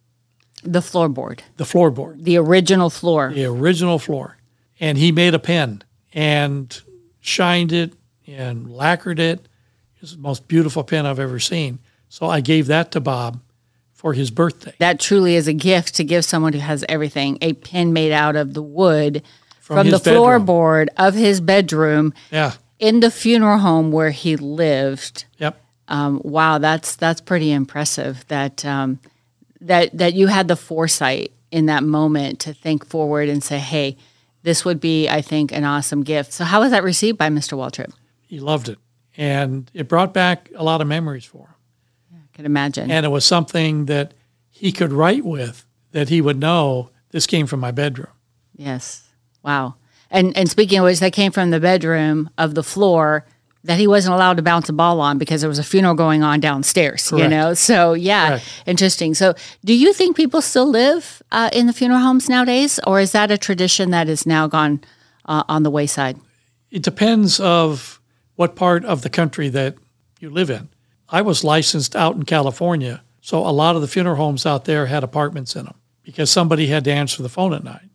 [0.62, 1.40] The floorboard.
[1.56, 2.24] The floorboard.
[2.24, 3.32] The original floor.
[3.32, 4.38] The original floor.
[4.80, 5.82] And he made a pen
[6.12, 6.80] and
[7.28, 7.92] shined it
[8.26, 9.46] and lacquered it.
[10.00, 11.78] It's the most beautiful pen I've ever seen.
[12.08, 13.40] So I gave that to Bob
[13.92, 14.74] for his birthday.
[14.78, 18.36] That truly is a gift to give someone who has everything a pen made out
[18.36, 19.22] of the wood
[19.60, 20.22] from, from the bedroom.
[20.22, 22.14] floorboard of his bedroom.
[22.30, 22.52] Yeah.
[22.78, 25.24] In the funeral home where he lived.
[25.38, 25.60] Yep.
[25.88, 28.24] Um, wow, that's that's pretty impressive.
[28.28, 29.00] That um,
[29.60, 33.96] that that you had the foresight in that moment to think forward and say, "Hey,
[34.48, 37.56] this would be, I think, an awesome gift." So, how was that received by Mr.
[37.56, 37.92] Waltrip?
[38.26, 38.78] He loved it,
[39.16, 42.22] And it brought back a lot of memories for him.
[42.24, 42.90] I can imagine.
[42.90, 44.14] And it was something that
[44.50, 48.12] he could write with that he would know this came from my bedroom.
[48.56, 49.04] Yes.
[49.42, 49.74] Wow.
[50.10, 53.24] And and speaking of which, that came from the bedroom of the floor
[53.68, 56.22] that he wasn't allowed to bounce a ball on because there was a funeral going
[56.22, 57.10] on downstairs.
[57.10, 57.22] Correct.
[57.22, 58.62] You know, so yeah, Correct.
[58.64, 59.12] interesting.
[59.14, 63.12] So, do you think people still live uh, in the funeral homes nowadays, or is
[63.12, 64.80] that a tradition that is now gone
[65.26, 66.18] uh, on the wayside?
[66.70, 68.00] It depends of
[68.36, 69.76] what part of the country that
[70.18, 70.70] you live in.
[71.10, 74.86] I was licensed out in California, so a lot of the funeral homes out there
[74.86, 77.90] had apartments in them because somebody had to answer the phone at night.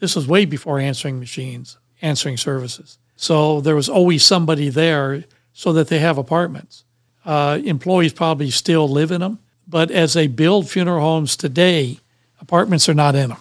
[0.00, 2.98] This was way before answering machines, answering services.
[3.22, 6.82] So there was always somebody there so that they have apartments.
[7.24, 12.00] Uh, employees probably still live in them, but as they build funeral homes today,
[12.40, 13.38] apartments are not in them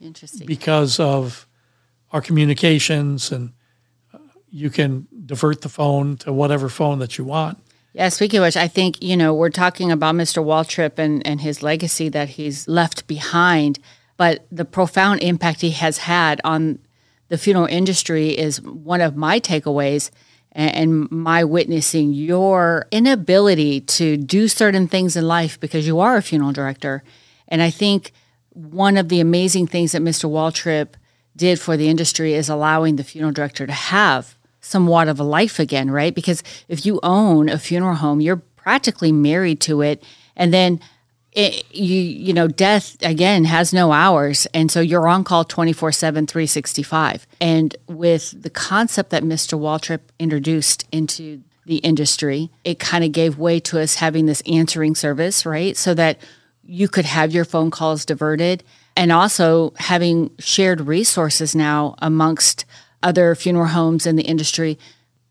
[0.00, 0.46] Interesting.
[0.46, 1.48] because of
[2.12, 3.50] our communications and
[4.14, 4.18] uh,
[4.48, 7.58] you can divert the phone to whatever phone that you want.
[7.92, 10.40] Yeah, speaking of which, I think, you know, we're talking about Mr.
[10.40, 13.80] Waltrip and, and his legacy that he's left behind,
[14.16, 16.78] but the profound impact he has had on
[17.30, 20.10] the funeral industry is one of my takeaways
[20.52, 26.22] and, my witnessing your inability to do certain things in life because you are a
[26.22, 27.04] funeral director.
[27.46, 28.12] And I think
[28.52, 30.28] one of the amazing things that Mr.
[30.28, 30.94] Waltrip
[31.36, 35.60] did for the industry is allowing the funeral director to have somewhat of a life
[35.60, 36.14] again, right?
[36.14, 40.02] Because if you own a funeral home, you're practically married to it,
[40.36, 40.80] and then
[41.32, 46.26] it, you you know death again has no hours, and so you're on call 24/7
[46.26, 47.26] 365.
[47.40, 49.58] And with the concept that Mr.
[49.58, 54.94] Waltrip introduced into the industry, it kind of gave way to us having this answering
[54.94, 55.76] service, right?
[55.76, 56.18] So that
[56.64, 58.64] you could have your phone calls diverted
[58.96, 62.64] and also having shared resources now amongst
[63.02, 64.78] other funeral homes in the industry,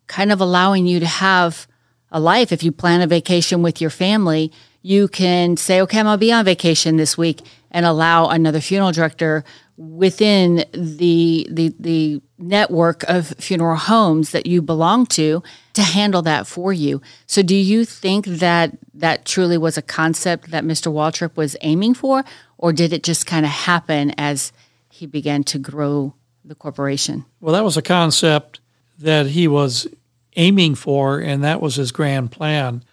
[0.07, 1.67] kind of allowing you to have
[2.11, 2.51] a life.
[2.51, 4.51] If you plan a vacation with your family,
[4.81, 8.61] you can say, okay, I'm going to be on vacation this week and allow another
[8.61, 9.43] funeral director
[9.77, 15.41] within the, the, the network of funeral homes that you belong to
[15.73, 17.01] to handle that for you.
[17.27, 20.91] So do you think that that truly was a concept that Mr.
[20.91, 22.25] Waltrip was aiming for,
[22.57, 24.51] or did it just kind of happen as
[24.89, 26.13] he began to grow
[26.43, 27.25] the corporation?
[27.39, 28.59] Well, that was a concept
[28.97, 29.87] that he was
[30.35, 32.83] aiming for, and that was his grand plan,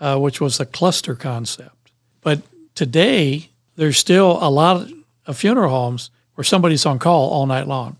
[0.00, 1.92] uh, which was the cluster concept.
[2.20, 2.42] But
[2.74, 4.88] today, there's still a lot
[5.26, 7.96] of funeral homes where somebody's on call all night long.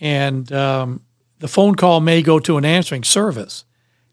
[0.00, 1.00] And um,
[1.38, 3.64] the phone call may go to an answering service.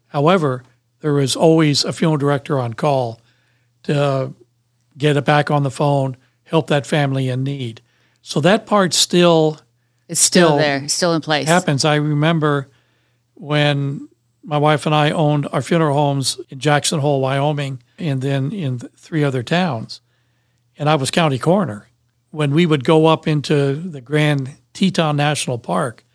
[0.08, 0.64] However,
[1.02, 3.22] there is always a funeral director on call
[3.84, 4.34] to
[4.98, 7.82] get it back on the phone, help that family in need.
[8.22, 9.60] So that part still
[10.10, 11.48] It's still, Still there, still in place.
[11.48, 11.86] happens.
[11.86, 12.68] I remember
[13.36, 14.09] when
[14.44, 18.80] my wife and I owned our funeral homes in Jackson Hole, Wyoming, and then in
[18.80, 20.02] three other towns.
[20.78, 21.88] And I was county coroner.
[22.32, 26.06] When we would go up into the Grand Teton National Park,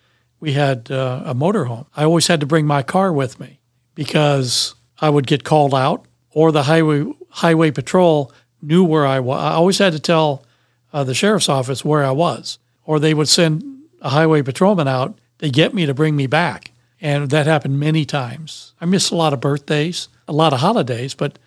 [0.41, 1.87] we had uh, a motorhome.
[1.97, 3.61] I always had to bring my car with me
[3.95, 8.33] because I would get called out, or the highway highway patrol
[8.63, 9.41] knew where I was.
[9.41, 10.45] I always had to tell
[10.93, 15.19] uh, the sheriff's office where I was, or they would send a highway patrolman out
[15.39, 16.71] to get me to bring me back.
[17.05, 18.73] And that happened many times.
[18.81, 21.39] I missed a lot of birthdays, a lot of holidays, but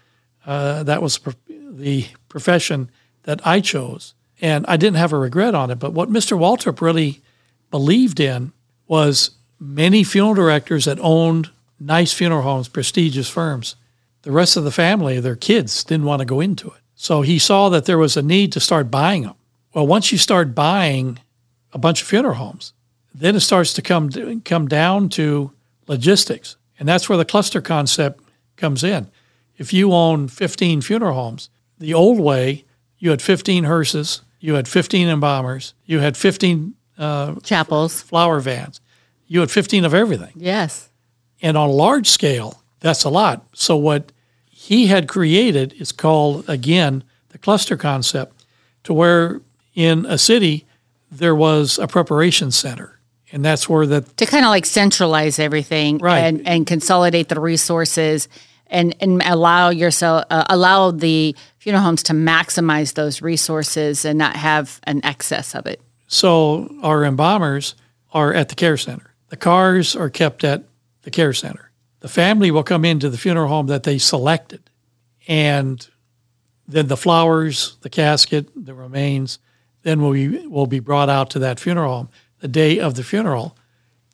[0.45, 2.91] uh, that was the profession
[3.23, 4.13] that I chose.
[4.39, 5.79] And I didn't have a regret on it.
[5.79, 6.37] But what Mr.
[6.37, 7.21] Waltrip really
[7.71, 8.53] believed in
[8.87, 13.75] was many funeral directors that owned nice funeral homes, prestigious firms.
[14.21, 16.81] The rest of the family, their kids, didn't want to go into it.
[16.93, 19.35] So he saw that there was a need to start buying them.
[19.73, 21.17] Well, once you start buying
[21.73, 22.73] a bunch of funeral homes,
[23.13, 24.09] then it starts to come
[24.41, 25.51] come down to
[25.87, 28.23] logistics, and that's where the cluster concept
[28.55, 29.07] comes in.
[29.57, 32.65] If you own 15 funeral homes, the old way
[32.99, 38.01] you had 15 hearses, you had 15 embalmers, you had 15 uh, Chapels.
[38.01, 38.81] flower vans,
[39.27, 40.33] you had 15 of everything.
[40.35, 40.89] Yes.
[41.41, 43.45] And on a large scale, that's a lot.
[43.53, 44.11] So what
[44.45, 48.43] he had created is called again the cluster concept,
[48.83, 49.41] to where
[49.75, 50.65] in a city
[51.11, 52.96] there was a preparation center,
[53.37, 56.19] and that's where the To kind of like centralize everything Right.
[56.19, 58.27] and, and consolidate the resources
[58.65, 64.35] and, and allow yourself, uh, allow the funeral homes to maximize those resources and not
[64.35, 65.79] have an excess of it.
[66.07, 67.75] so our embalmers
[68.11, 69.13] are at the care center.
[69.29, 70.63] The cars are kept at
[71.03, 71.69] the care center.
[71.99, 74.61] The family will come into the funeral home that they selected,
[75.27, 75.87] and
[76.67, 79.39] then the flowers, the casket, the remains,
[79.83, 82.09] then will be, will be brought out to that funeral home.
[82.39, 83.57] The day of the funeral,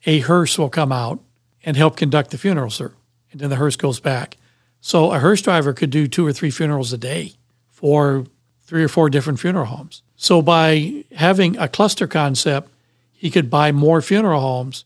[0.06, 1.20] a hearse will come out
[1.64, 2.92] and help conduct the funeral, sir.
[3.32, 4.36] and then the hearse goes back.
[4.80, 7.32] So a hearse driver could do two or three funerals a day
[7.70, 8.26] for
[8.62, 10.02] three or four different funeral homes.
[10.16, 12.70] So by having a cluster concept,
[13.12, 14.84] he could buy more funeral homes,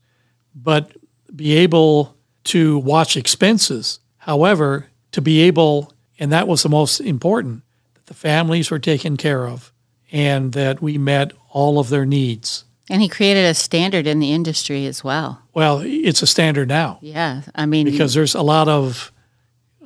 [0.55, 0.93] but
[1.35, 4.01] be able to watch expenses.
[4.19, 7.63] However, to be able, and that was the most important,
[7.95, 9.73] that the families were taken care of
[10.11, 12.65] and that we met all of their needs.
[12.91, 15.43] And he created a standard in the industry as well.
[15.53, 16.99] Well, it's a standard now.
[17.03, 17.43] Yeah.
[17.55, 19.13] I mean, because there's a lot of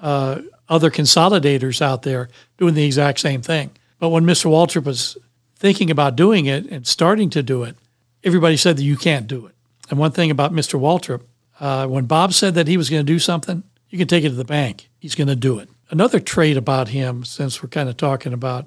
[0.00, 3.70] uh, other consolidators out there doing the exact same thing.
[3.98, 4.46] But when Mr.
[4.46, 5.16] Waltrip was
[5.56, 7.76] thinking about doing it and starting to do it,
[8.24, 9.54] everybody said that you can't do it.
[9.90, 10.78] And one thing about Mr.
[10.78, 11.22] Waltrip,
[11.60, 14.30] uh, when Bob said that he was going to do something, you can take it
[14.30, 14.88] to the bank.
[14.98, 15.68] He's going to do it.
[15.90, 18.66] Another trait about him, since we're kind of talking about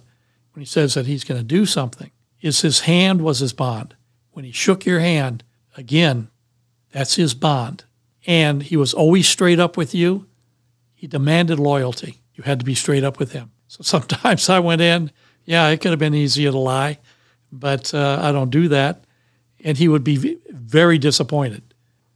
[0.54, 3.95] when he says that he's going to do something, is his hand was his bond.
[4.36, 5.46] When he shook your hand,
[5.78, 6.28] again,
[6.92, 7.86] that's his bond.
[8.28, 10.28] And he was always straight up with you.
[10.94, 12.20] He demanded loyalty.
[12.34, 13.52] You had to be straight up with him.
[13.70, 15.10] So sometimes I went in,
[15.46, 17.00] yeah, it could have been easier to lie,
[17.50, 19.06] but uh, I don't do that.
[19.64, 21.64] And he would be very disappointed.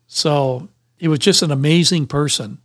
[0.05, 2.57] So he was just an amazing person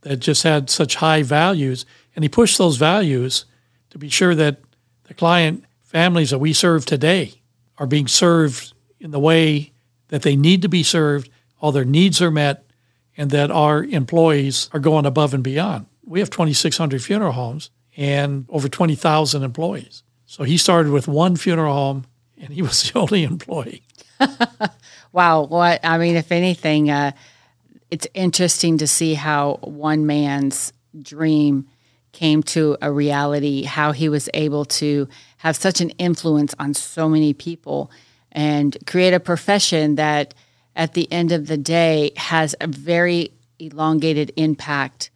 [0.00, 1.86] that just had such high values.
[2.16, 3.44] And he pushed those values
[3.90, 4.56] to be sure that
[5.04, 7.34] the client families that we serve today
[7.78, 9.72] are being served in the way
[10.08, 12.64] that they need to be served, all their needs are met,
[13.16, 15.86] and that our employees are going above and beyond.
[16.04, 20.02] We have 2,600 funeral homes and over 20,000 employees.
[20.26, 22.06] So he started with one funeral home
[22.38, 23.82] and he was the only employee.
[25.12, 25.42] wow.
[25.42, 27.12] What, I mean, if anything, uh,
[27.90, 31.66] it's interesting to see how one man's dream
[32.12, 35.08] came to a reality, how he was able to
[35.38, 37.90] have such an influence on so many people
[38.32, 40.34] and create a profession that
[40.76, 45.10] at the end of the day has a very elongated impact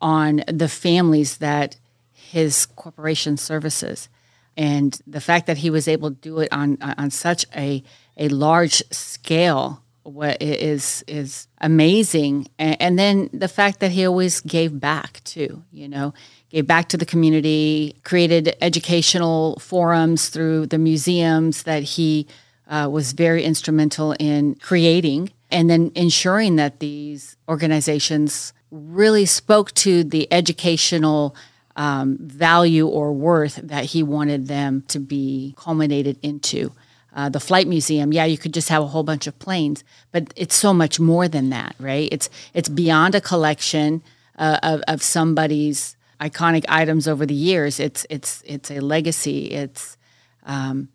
[0.00, 1.76] on the families that
[2.12, 4.08] his corporation services.
[4.56, 7.82] And the fact that he was able to do it on on such a
[8.16, 14.40] a large scale what is is amazing and, and, then the fact that he always
[14.40, 16.14] gave back too you know
[16.48, 22.26] gave back to the community created educational forums through the museums that he
[22.68, 30.04] uh, was very instrumental in creating and then ensuring that these organizations really spoke to
[30.04, 31.34] the educational
[31.76, 36.72] um, value or worth that he wanted them to be culminated into.
[37.14, 40.32] Uh, the flight museum, yeah, you could just have a whole bunch of planes, but
[40.36, 42.08] it's so much more than that, right?
[42.12, 44.02] It's it's beyond a collection
[44.38, 47.80] uh, of, of somebody's iconic items over the years.
[47.80, 49.46] It's it's it's a legacy.
[49.46, 49.96] It's
[50.44, 50.88] um,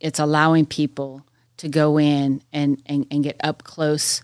[0.00, 1.22] it's allowing people
[1.58, 4.22] to go in and, and, and get up close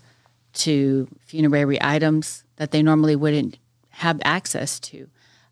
[0.53, 3.57] to funerary items that they normally wouldn't
[3.89, 5.09] have access to.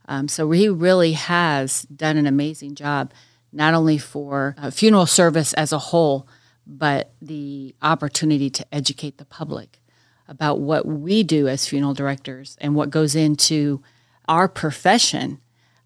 [0.07, 3.13] Um, so he really has done an amazing job,
[3.51, 6.27] not only for uh, funeral service as a whole,
[6.65, 9.79] but the opportunity to educate the public
[10.27, 13.81] about what we do as funeral directors and what goes into
[14.27, 15.39] our profession,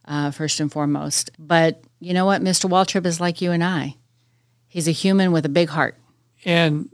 [0.06, 1.32] uh, first and foremost.
[1.40, 2.42] But you know what?
[2.42, 2.70] Mr.
[2.70, 3.96] Waltrip is like you and I.
[4.68, 5.96] He's a human with a big heart.
[6.46, 6.90] And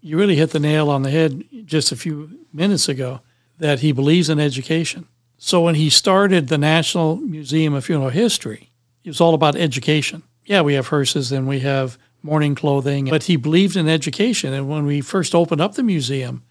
[0.00, 3.20] you really hit the nail on the head just a few minutes ago
[3.58, 5.06] that he believes in education.
[5.36, 8.70] So when he started the National Museum of Funeral History,
[9.04, 10.22] it was all about education.
[10.44, 14.52] Yeah, we have hearses and we have mourning clothing, but he believed in education.
[14.52, 16.42] And when we first opened up the museum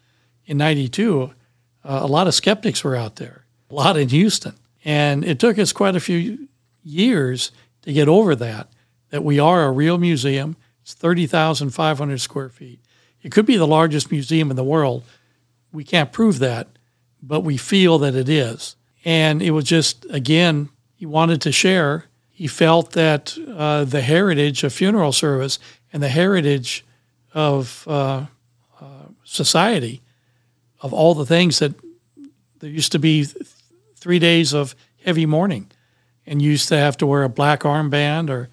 [0.46, 1.32] in 92,
[1.84, 4.56] uh, a lot of skeptics were out there, a lot in Houston.
[4.84, 6.48] And it took us quite a few
[6.84, 7.52] years
[7.84, 8.70] to get over that,
[9.10, 10.56] that we are a real museum.
[10.82, 12.80] It's 30,500 square feet.
[13.22, 15.04] It could be the largest museum in the world.
[15.72, 16.68] We can't prove that,
[17.22, 18.76] but we feel that it is.
[19.06, 22.06] And it was just, again, he wanted to share.
[22.30, 25.60] He felt that uh, the heritage of funeral service
[25.92, 26.86] and the heritage
[27.34, 28.26] of uh,
[28.80, 28.86] uh,
[29.24, 30.02] society,
[30.82, 31.74] of all the things that
[32.60, 33.48] there used to be th-
[33.96, 35.70] three days of heavy mourning,
[36.26, 38.50] and you used to have to wear a black armband or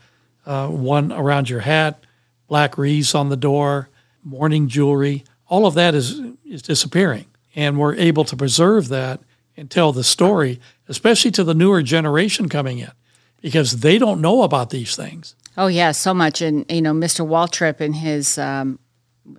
[0.47, 2.03] uh, one around your hat
[2.47, 3.89] black wreaths on the door,
[4.23, 5.25] mourning jewelry.
[5.49, 7.27] All of that is, is disappearing.
[7.55, 9.21] And we're able to preserve that
[9.57, 12.93] and tell the story, especially to the newer generation coming in,
[13.41, 15.35] because they don't know about these things.
[15.57, 16.43] Oh, yeah, so much.
[16.43, 17.27] And, you know, Mr.
[17.27, 18.79] Waltrip in his um,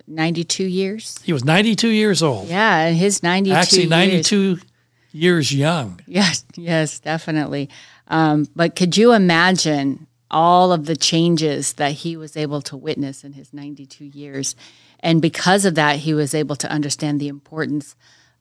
[0.08, 1.18] 92 years.
[1.22, 2.48] He was 92 years old.
[2.48, 4.64] Yeah, and his 92 Actually, 92 years,
[5.12, 6.00] years young.
[6.06, 7.70] Yes, yes, definitely.
[8.08, 13.24] Um, but could you imagine all of the changes that he was able to witness
[13.24, 14.54] in his 92 years.
[15.00, 17.94] And because of that, he was able to understand the importance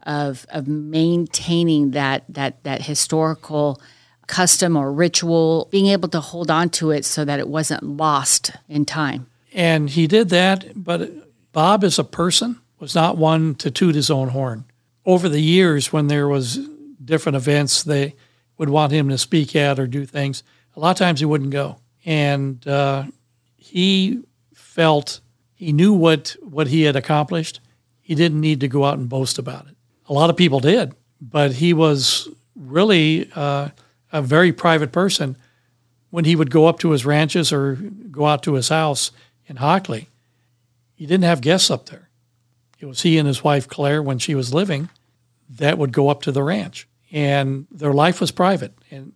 [0.04, 3.82] of of maintaining that that that historical
[4.28, 8.52] custom or ritual, being able to hold on to it so that it wasn't lost
[8.68, 9.28] in time.
[9.54, 11.10] And he did that, but
[11.54, 14.66] Bob as a person was not one to toot his own horn.
[15.06, 16.60] Over the years when there was
[17.04, 18.16] different events they
[18.58, 20.44] would want him to speak at or do things,
[20.78, 21.78] a lot of times he wouldn't go.
[22.06, 23.06] And uh,
[23.58, 24.22] he
[24.54, 25.20] felt
[25.56, 27.60] he knew what, what he had accomplished.
[28.00, 29.76] He didn't need to go out and boast about it.
[30.08, 33.70] A lot of people did, but he was really uh,
[34.14, 35.36] a very private person.
[36.12, 39.12] When he would go up to his ranches or go out to his house
[39.48, 40.08] in Hockley,
[40.94, 42.10] he didn't have guests up there.
[42.80, 44.90] It was he and his wife Claire when she was living
[45.50, 49.14] that would go up to the ranch, and their life was private, and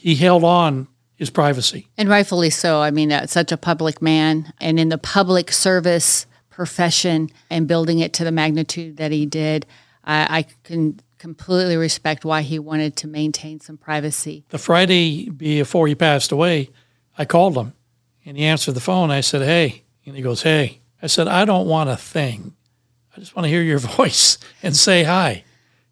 [0.00, 1.86] he held on his privacy.
[1.98, 2.80] And rightfully so.
[2.80, 7.98] I mean, uh, such a public man and in the public service profession and building
[7.98, 9.66] it to the magnitude that he did,
[10.02, 14.44] I, I can completely respect why he wanted to maintain some privacy.
[14.48, 16.70] The Friday before he passed away,
[17.18, 17.74] I called him
[18.24, 19.10] and he answered the phone.
[19.10, 19.82] I said, Hey.
[20.06, 20.80] And he goes, Hey.
[21.02, 22.54] I said, I don't want a thing.
[23.14, 25.44] I just want to hear your voice and say hi.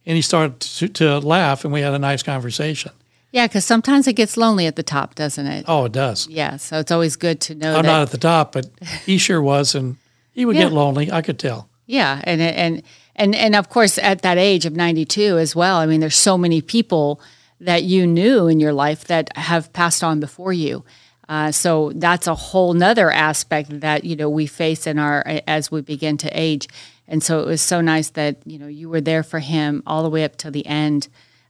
[0.06, 2.92] And he started to, to laugh and we had a nice conversation.
[3.30, 5.64] Yeah, because sometimes it gets lonely at the top, doesn't it?
[5.68, 6.26] Oh, it does.
[6.28, 7.88] Yeah, so it's always good to know I'm that.
[7.88, 8.66] not at the top, but
[9.04, 9.74] he sure was.
[9.74, 9.96] And
[10.32, 10.64] he would Yeah.
[10.64, 11.12] get lonely.
[11.12, 11.68] I could tell.
[11.86, 12.82] Yeah, and and
[13.16, 15.76] and and of course at that age of 92 as well.
[15.78, 17.20] I mean, there's so many people
[17.60, 20.84] that you knew in your life that have passed on before you.
[21.28, 25.70] Uh, so that's a whole nother aspect that you know we face in our as
[25.70, 26.66] we begin to age.
[27.06, 30.02] And so it was so nice that you know you were there for him all
[30.02, 31.08] the way up to the end,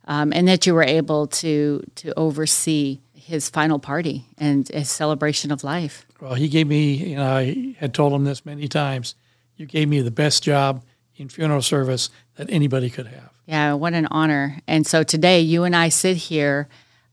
[0.09, 5.53] um, and that you were able to to oversee his final party and his celebration
[5.53, 6.07] of life.
[6.21, 9.15] Well, he gave me, you know, I had told him this many times.
[9.57, 10.83] You gave me the best job
[11.17, 13.31] in funeral service that anybody could have.
[13.47, 14.59] Yeah, what an honor.
[14.67, 16.69] And so today, you and I sit here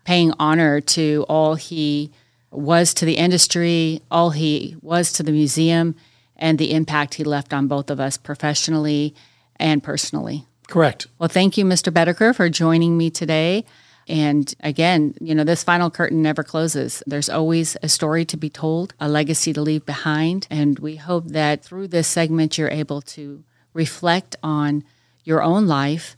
[0.06, 2.12] paying honor to all he
[2.50, 5.96] was to the industry, all he was to the museum,
[6.38, 9.14] and the impact he left on both of us professionally
[9.58, 10.46] and personally.
[10.68, 11.08] Correct.
[11.20, 11.92] Well, thank you, Mr.
[11.94, 13.66] Boetticher, for joining me today.
[14.08, 17.02] And again, you know, this final curtain never closes.
[17.08, 20.48] There's always a story to be told, a legacy to leave behind.
[20.50, 23.44] And we hope that through this segment, you're able to
[23.74, 24.84] reflect on
[25.24, 26.16] your own life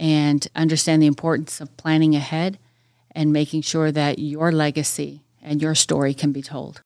[0.00, 2.58] and understand the importance of planning ahead
[3.12, 6.82] and making sure that your legacy and your story can be told.